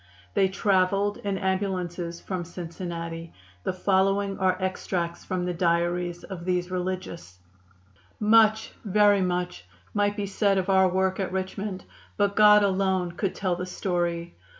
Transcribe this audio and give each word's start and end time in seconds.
They 0.33 0.47
traveled 0.47 1.17
in 1.17 1.37
ambulances 1.37 2.19
from 2.19 2.43
Cincinnati. 2.43 3.33
The 3.63 3.71
following 3.73 4.39
are 4.39 4.57
extracts 4.59 5.23
from 5.23 5.45
the 5.45 5.53
diaries 5.53 6.23
of 6.23 6.43
these 6.43 6.71
religious: 6.71 7.37
"Much, 8.19 8.71
very 8.83 9.21
much, 9.21 9.65
might 9.93 10.17
be 10.17 10.25
said 10.25 10.57
of 10.57 10.69
our 10.71 10.87
work 10.89 11.19
at 11.19 11.31
Richmond, 11.31 11.85
but 12.17 12.35
God 12.35 12.63
alone 12.63 13.11
could 13.11 13.35
tell 13.35 13.55
the 13.55 13.67
story. 13.67 14.33